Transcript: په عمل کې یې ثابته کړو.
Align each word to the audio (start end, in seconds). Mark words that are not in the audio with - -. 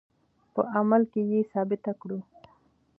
په 0.53 0.61
عمل 0.75 1.01
کې 1.11 1.21
یې 1.31 1.39
ثابته 1.51 1.91
کړو. 2.01 2.19